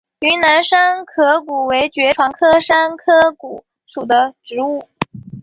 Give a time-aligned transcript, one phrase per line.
[0.21, 4.83] 云南山壳骨为爵床科山壳骨属的植物。